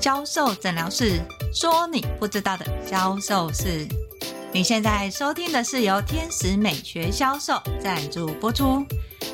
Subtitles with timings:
[0.00, 1.20] 销售诊疗室，
[1.52, 3.86] 说你不知道的销售事。
[4.52, 8.84] 你现在收听的是由天使美学销售赞助播出。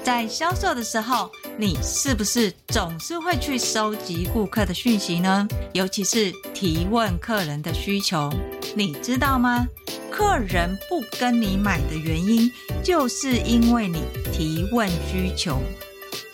[0.04, 5.48] 在销售的时候，你是不是总是会去收集顾客的讯息呢？
[5.72, 8.30] 尤其是提问客人的需求，
[8.74, 9.66] 你知道吗？
[10.10, 12.50] 客人不跟你买的原因，
[12.84, 14.02] 就是因为你
[14.32, 15.58] 提问需求。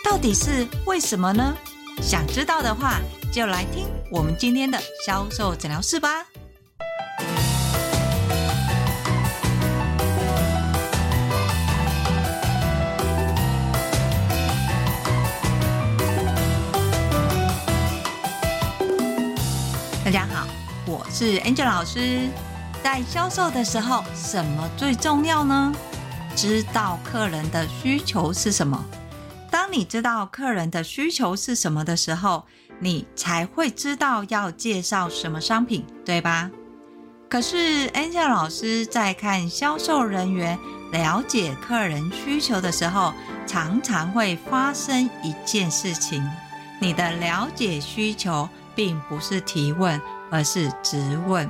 [0.04, 1.54] 到底是为什么呢？
[2.02, 3.00] 想知道的话，
[3.32, 6.22] 就来听我们今天的销售诊疗室吧。
[20.04, 20.46] 大家好，
[20.84, 22.28] 我是 Angel 老师。
[22.84, 25.74] 在销售的时候，什么最重要呢？
[26.36, 28.84] 知道客人的需求是什么。
[29.50, 32.44] 当你知道客人的需求是什么的时候，
[32.82, 36.50] 你才会知道要介绍什么商品，对吧？
[37.28, 40.58] 可是，Angel 老师在看销售人员
[40.90, 43.14] 了解客人需求的时候，
[43.46, 46.28] 常常会发生一件事情：
[46.80, 51.48] 你的了解需求并不是提问，而是质问。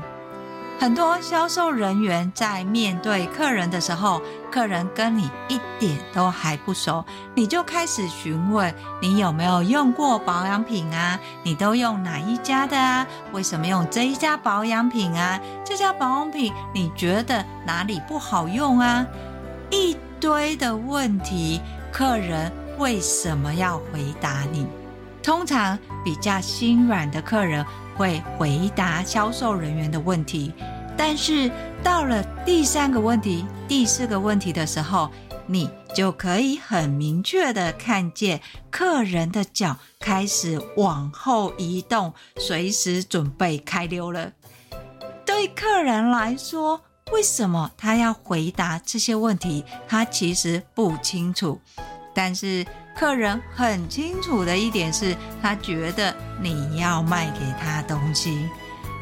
[0.79, 4.21] 很多销售人员在面对客人的时候，
[4.53, 7.03] 客人跟你一点都还不熟，
[7.35, 11.19] 你就开始询问你有没有用过保养品啊？
[11.43, 13.07] 你都用哪一家的啊？
[13.33, 15.41] 为什么用这一家保养品啊？
[15.65, 19.07] 这家保养品你觉得哪里不好用啊？
[19.71, 21.59] 一堆的问题，
[21.91, 24.67] 客人为什么要回答你？
[25.23, 27.65] 通常比较心软的客人
[27.97, 30.53] 会回答销售人员的问题。
[30.97, 31.51] 但是
[31.83, 35.11] 到了第三个问题、第四个问题的时候，
[35.47, 38.41] 你就可以很明确的看见
[38.71, 44.33] 客人的脚开始往后移动，随时准备开溜了。
[45.27, 49.65] 对客人来说，为什么他要回答这些问题？
[49.89, 51.61] 他其实不清楚。
[52.15, 58.49] 但是客人很清楚的一点是，他觉得你要卖给他东西。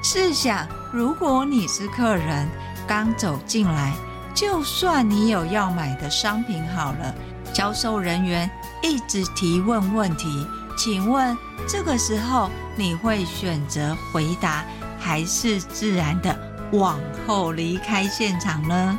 [0.02, 2.48] 试想，如果你是客人，
[2.86, 3.92] 刚走进来，
[4.34, 7.14] 就算你有要买的商品好了，
[7.52, 8.50] 销售人员
[8.82, 10.46] 一直提问问题，
[10.76, 11.36] 请问
[11.68, 14.64] 这个时候你会选择回答，
[14.98, 16.34] 还是自然的
[16.72, 18.98] 往后离开现场呢？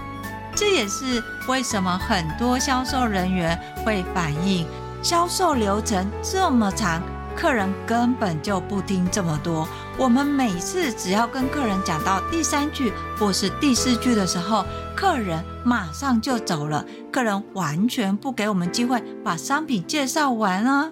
[0.56, 4.68] 这也是为什么很多销售人员会反映
[5.02, 7.02] 销售流程这么长。
[7.36, 9.68] 客人根本就不听这么多。
[9.98, 14.66] 我们每次只要跟客人讲到第三句或是第四句的时候，
[14.96, 16.86] 客人马上就走了。
[17.12, 20.92] 客人完全不给我们机会把商品介绍完啊！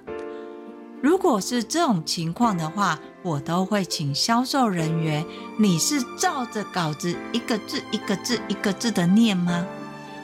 [1.01, 5.25] 如果是这种情况的话，我都会请销售人员：
[5.57, 9.65] 你是照着稿子一个字一个字一个字的念吗？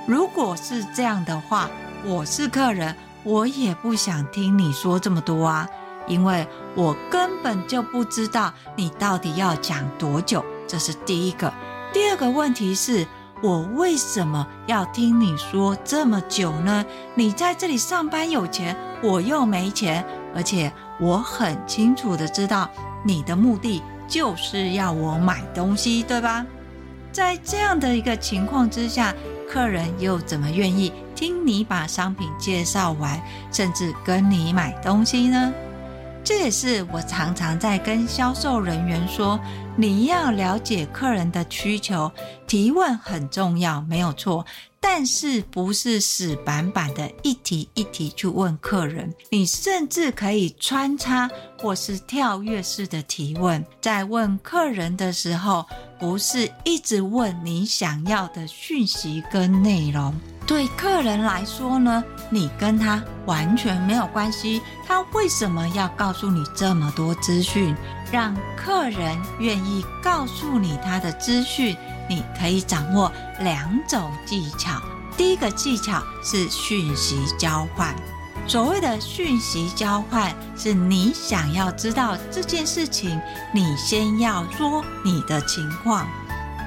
[0.05, 1.69] 如果是这样的话，
[2.03, 2.93] 我是客人，
[3.23, 5.67] 我也不想听你说这么多啊。
[6.07, 11.51] 因为我根本就不知道你到底要讲多久，这是第一个。
[11.93, 13.07] 第二个问题是，
[13.41, 16.85] 我为什么要听你说这么久呢？
[17.13, 20.05] 你在这里上班有钱，我又没钱，
[20.35, 22.69] 而且我很清楚的知道
[23.03, 26.45] 你的目的就是要我买东西，对吧？
[27.11, 29.15] 在这样的一个情况之下，
[29.49, 33.21] 客人又怎么愿意听你把商品介绍完，
[33.53, 35.53] 甚至跟你买东西呢？
[36.25, 39.39] 这也是我常常在跟销售人员说，
[39.75, 42.11] 你要了解客人的需求，
[42.47, 44.43] 提问很重要，没有错。
[44.87, 51.27] 但是不是死板板的一题一题去问客人，你甚至可以穿插
[51.59, 53.65] 或是跳跃式的提问。
[53.81, 55.65] 在问客人的时候，
[55.99, 60.13] 不是一直问你想要的讯息跟内容。
[60.45, 67.75] 对客人来说呢，你跟他完全没有关系，他为什么要告诉你这么多资讯？
[68.11, 71.75] 让客人愿意告诉你他的资讯，
[72.09, 74.81] 你可以掌握两种技巧。
[75.17, 77.95] 第一个技巧是讯息交换。
[78.47, 83.19] 所谓的讯息交换，是你想要知道这件事情，
[83.53, 86.05] 你先要说你的情况。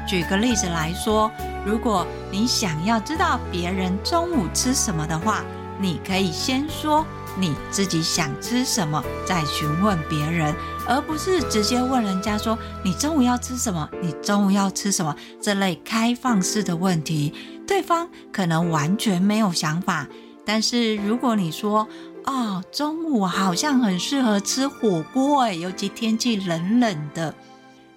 [0.09, 1.31] 举个例子来说。
[1.67, 5.43] 如果你想要知道别人中午吃什么的话，
[5.79, 7.05] 你可以先说
[7.37, 10.55] 你自己想吃什么，再询问别人，
[10.89, 17.35] 而不是直接问人家说你中午要吃什么，你中午要吃什么这类开放式的问题，
[17.67, 20.09] 对方可能完全没有想法。
[20.47, 21.87] 但是如果你说，
[22.25, 27.35] 哦，中午好像很适合吃火锅哎，尤其天气冷冷的，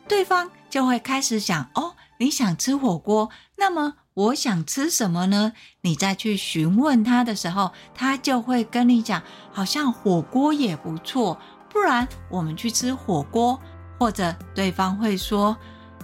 [0.07, 5.53] 对方就会开始想哦，你想吃火锅，那么我想吃什么呢？
[5.81, 9.23] 你再去询问他的时候，他就会跟你讲，
[9.53, 11.37] 好像火锅也不错，
[11.71, 13.59] 不然我们去吃火锅，
[13.99, 15.55] 或者对方会说。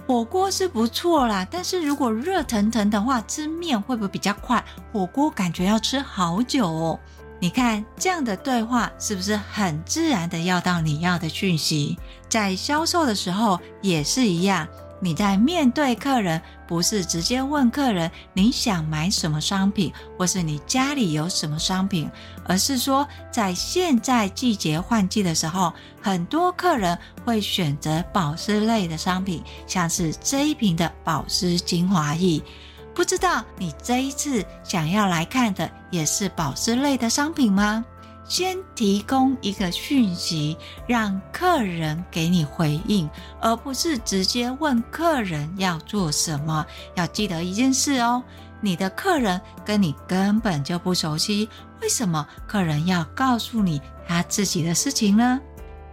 [0.06, 4.64] 火锅是不错啦，但是如果热腾腾的话，吃面会不会比较快？
[4.90, 6.98] 火锅感觉要吃好久哦。
[7.38, 11.98] 你看这样的对话是不是很自然的要到你要的讯息？
[12.26, 14.66] 在销售的时候也是一样。
[14.98, 22.08] 你在面对客人，不是直接问客人你想买什么商品，或是你家里有什么商品，
[22.44, 25.72] 而是说在现在季节换季的时候，
[26.02, 32.42] 很多客人会选择保湿类的商品，像是这一瓶的保湿精华液。
[32.94, 37.84] 不知道你这一次想要来看的也是保湿类的商品吗？
[38.28, 43.08] 先提供一个讯息，让客人给你回应，
[43.40, 46.64] 而不是直接问客人要做什么。
[46.94, 48.22] 要记得一件事哦，
[48.60, 51.48] 你的客人跟你根本就不熟悉，
[51.80, 55.40] 为什么客人要告诉你他自己的事情呢？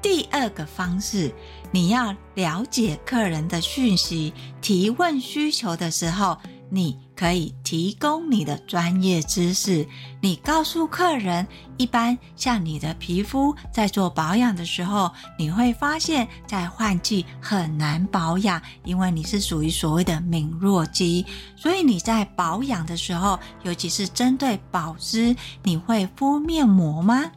[0.01, 1.33] 第二个方式，
[1.71, 6.37] 你要了解客人的讯息，提问需求的时候。
[6.67, 9.87] 你可以提供你的专业知识，
[10.21, 11.47] 你告诉客人，
[11.77, 21.25] 一般像你的皮肤在做保养的时候，你会发现在换季很难保养，因为你是属于所谓的敏弱肌，
[21.55, 27.31] 所以你在保养的时候，尤其是针对保湿，你会敷面膜吗？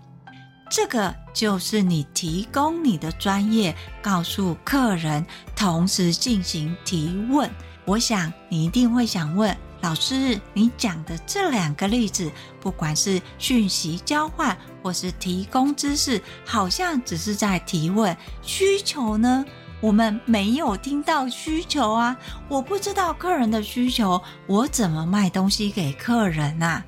[0.71, 5.25] 这个就是你提供你的专业，告诉客人，
[5.57, 7.49] 同时进行提问。
[7.87, 9.57] 我想你一定会想问
[9.89, 12.31] 老师，你讲的这两个例子，
[12.61, 18.15] 不管是讯息交换或是提供知识，好像只是在提问。
[18.43, 19.43] 需求呢？
[19.81, 22.15] 我们没有听到需求啊！
[22.51, 26.85] 我不知道客人的需求，我怎么卖东西给客人啊？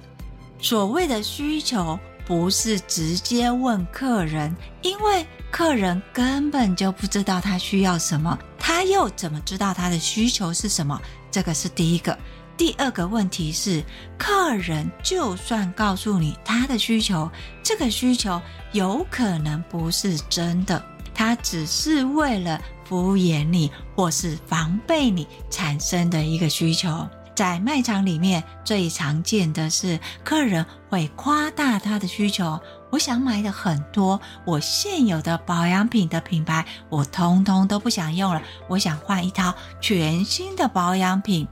[0.61, 8.39] 所谓的需求，不是直接问客人，因为客人根本就不知道他需要什么。
[8.59, 11.01] 他又怎么知道他的需求是什么？
[11.31, 12.19] 这个是第一个。
[12.61, 13.83] 第二个问题是，
[14.19, 17.27] 客人就算告诉你他的需求，
[17.63, 18.39] 这个需求
[18.73, 20.85] 有可能不是真的，
[21.15, 27.09] 他只是为了敷衍你或是防备你产生的一个需求。
[27.35, 32.61] 在卖场里面最常见的是，客人会夸大他的需求。
[32.91, 38.43] 我想买的很多，我现有的保养品的品牌，我通通都不想用了。
[38.69, 41.49] 我想换一套全新的保养品。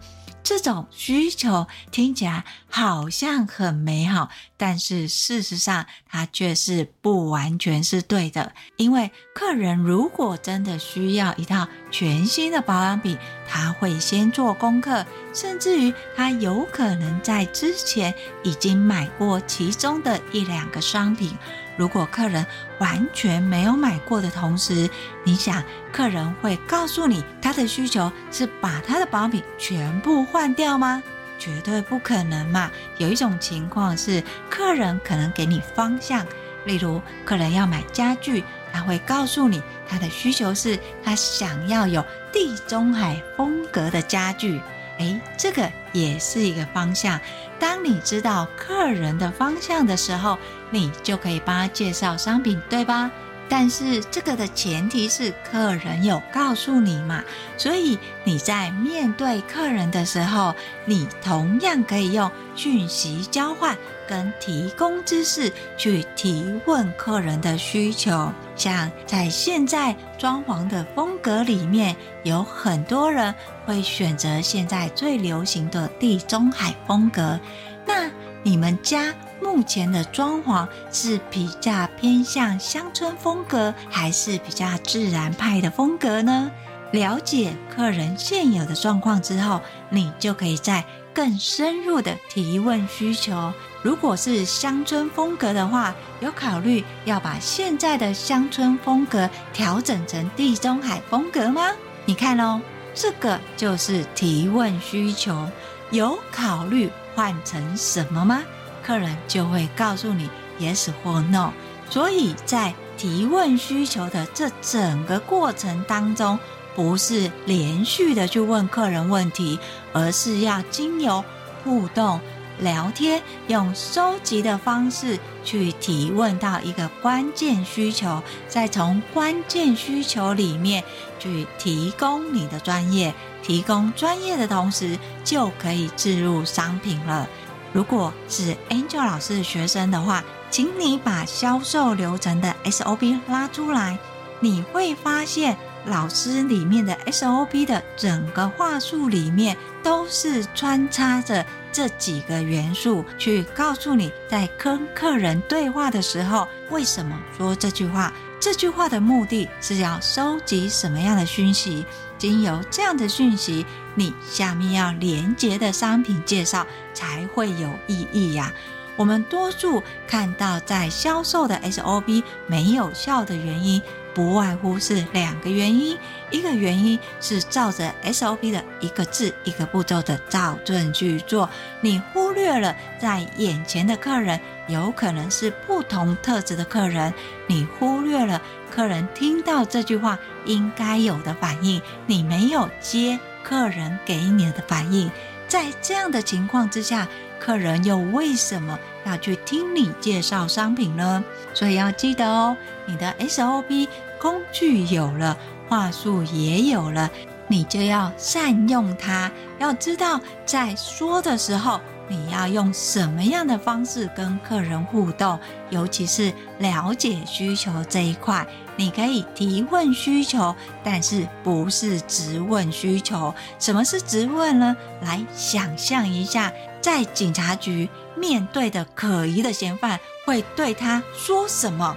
[0.48, 8.54] 这种需求听起来好像很美好，但是事实上它却是不完全是对的。
[8.76, 15.04] 因为客人如果真的需要一套全新的保养品，他会先做功课，
[15.34, 21.36] 甚至于他有可能在之前已经买过其中的一两个商品。
[21.78, 22.44] 如果客人
[22.78, 24.90] 完全没有买过的同时，
[25.24, 31.02] 你想客人会告诉你他的需求是把他的保养品全部换掉吗？
[31.38, 32.68] 绝对不可能嘛！
[32.96, 34.20] 有一种情况是，
[34.50, 36.26] 客人可能给你方向，
[36.64, 38.42] 例如客人要买家具，
[38.72, 44.60] 他会告诉你他的需求是他想要有地中海风格的家具。
[44.98, 47.20] 哎，这个也是一个方向。
[47.58, 50.38] 当你知道客人的方向的时候，
[50.70, 53.10] 你就可以帮他介绍商品，对吧？
[53.48, 57.24] 但是这个的前提是客人有告诉你嘛，
[57.56, 63.76] 所以你在面对客人的时候，你同样可以用讯息交换
[64.06, 68.30] 跟提供知识去提问客人的需求。
[68.54, 77.38] 像在现在装潢的风格里面，有很多人会选择现在最流行的地中海风格，
[77.86, 78.10] 那
[78.42, 79.14] 你们家？
[79.40, 86.50] 目前的装潢是比较偏向乡村风格，还是比较自然派的风格呢？
[86.90, 93.52] 了解客人现有的状况之后，你就可以在更深入的提问需求。
[93.82, 101.70] 如果是乡村风格的话，有考虑要把现在的乡村风格调整成地中海风格吗？
[102.06, 102.60] 你看哦，
[102.94, 105.46] 这个就是提问需求，
[105.90, 108.42] 有考虑换成什么吗？
[108.88, 111.52] 客人就会告诉你 yes 或 no，
[111.90, 116.38] 所以在提问需求的这整个过程当中，
[116.74, 119.58] 不是连续的去问客人问题，
[119.92, 121.22] 而是要经由
[121.62, 122.18] 互动，
[122.60, 130.82] 聊天，用收集的方式去提问到一个关键需求，再从关键需求里面
[131.18, 137.28] 去提供你的专业，提供专业的同时，就可以置入商品了。
[137.72, 143.98] 如果是 Angel 老师的学生的话，请你把销售流程的 SOP 拉出来，
[144.40, 151.44] 你会发现老师里面的 SOP 的整个话术里面都是穿插着。
[151.70, 158.12] 这几个元素去告诉你，在跟客人对话的时候，为什么说这句话？
[158.40, 161.84] 这句话的目的是要收集什么样的讯息？
[162.18, 168.52] 经由这样的讯息，你下面要连接的商品介绍才会有意义呀。
[168.96, 173.80] 我们多数看到在销售的 S O B 没有效的原因。
[174.18, 175.96] 不外乎是两个原因，
[176.32, 181.48] 一个原因是照着 SOP 的一个字一个步骤的照准去做，
[181.80, 187.14] 你忽略了在眼前的客人有可能是不同特质的客人，
[187.46, 195.08] 你忽略了客人听到这句话应该有的反应，你没有接客人给你的反应，
[195.46, 197.06] 在这样的情况之下，
[197.38, 201.22] 客人又为什么要去听你介绍商品呢？
[201.54, 203.86] 所以要记得哦，你的 SOP。
[204.20, 205.36] 工具有了，
[205.68, 207.10] 话术也有了，
[207.46, 209.30] 你就要善用它。
[209.58, 215.38] 要知道，在说的时候，你要用什么样的方式跟客人互动，
[215.70, 218.46] 尤其是了解需求这一块。
[218.76, 223.34] 你可以提问需求，但是不是质问需求。
[223.58, 224.76] 什么是质问呢？
[225.02, 231.96] 来想象一下，在警察局面对的可疑的嫌犯，会对他说什么？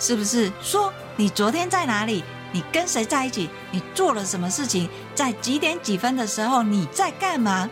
[0.00, 0.92] 是不是说？
[1.16, 2.24] 你昨天在哪里？
[2.50, 3.48] 你跟谁在一起？
[3.70, 4.88] 你做了什么事情？
[5.14, 7.70] 在几点几分的时候你在干嘛？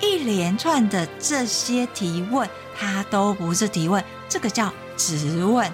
[0.00, 2.48] 一连串的这些提问，
[2.78, 5.68] 它都不是提问，这个叫质问。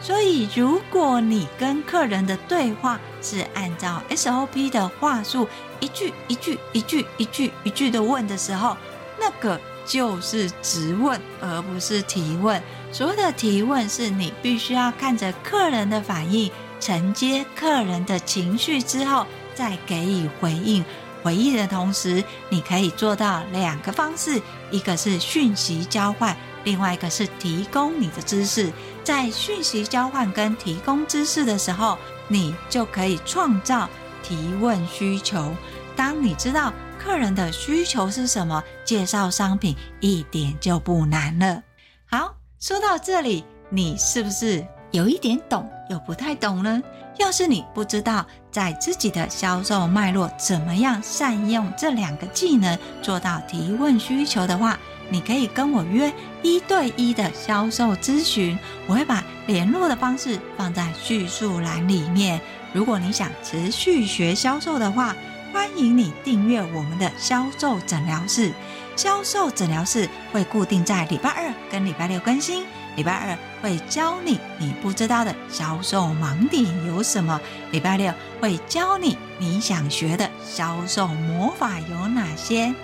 [0.00, 5.46] 所以，如果你跟客人的对话是按照 SOP 的话术，
[5.78, 8.76] 一句一句、一句一句、一句的问的时候，
[9.20, 12.60] 那个就是质问，而不是提问。
[12.92, 16.52] 所谓的提问，是你必须要看着客人的反应。
[16.78, 20.84] 承接客人的情绪之后，再给予回应。
[21.22, 28.70] 回应的同时，你可以做到两个方式：一个是讯息交换，另外一个是提供你的知识。
[29.04, 31.96] 在讯息交换跟提供知识的时候，
[32.26, 33.88] 你就可以创造
[34.22, 35.54] 提问需求。
[35.94, 41.62] 当你知道客人的需求是什么，介绍商品一点就不难了。
[42.06, 45.68] 好，说到这里，你是不是有一点懂？
[45.90, 46.80] 又不太懂呢。
[47.18, 54.78] 要是你不知道在自己的销售脉络怎么样善用这两个技能做到提问需求的话，
[55.10, 56.12] 你可以跟我约
[56.44, 58.56] 一对一的销售咨询。
[58.86, 62.40] 我会把联络的方式放在叙述栏里面。
[62.72, 65.16] 如果你想持续学销售的话，
[65.52, 68.52] 欢迎你订阅我们的销售诊疗室。
[68.96, 72.64] 销售诊疗室会固定在礼拜二跟礼拜六更新。
[72.94, 82.74] 礼拜二会教你你不知道的销售盲点有什么，礼拜六会教你你想学的销售魔法有哪些。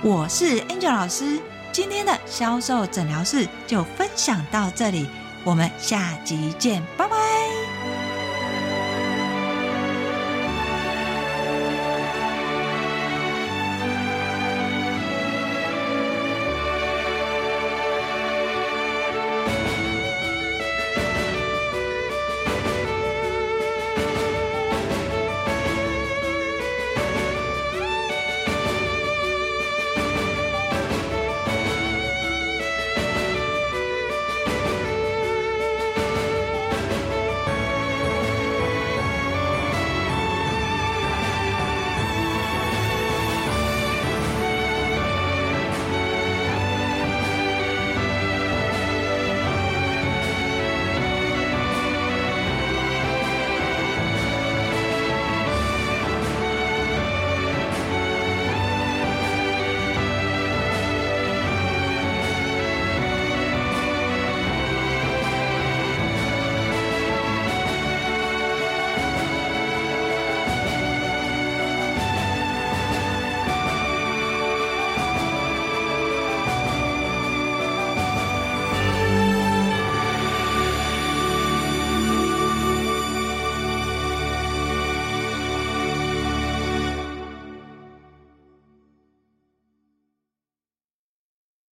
[0.00, 1.38] 我是 Angel 老师，
[1.70, 5.06] 今天的销售诊疗室就分享到这里，
[5.44, 7.67] 我们下集见，拜拜。